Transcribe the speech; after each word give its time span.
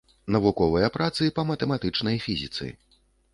Навуковыя 0.35 0.89
працы 0.95 1.27
па 1.41 1.45
матэматычнай 1.51 2.17
фізіцы. 2.25 2.73